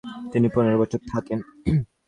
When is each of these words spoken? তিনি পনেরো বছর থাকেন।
তিনি 0.33 0.47
পনেরো 0.55 0.77
বছর 0.81 0.99
থাকেন। 1.11 1.39